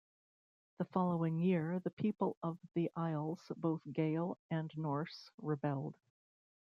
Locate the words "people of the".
1.91-2.89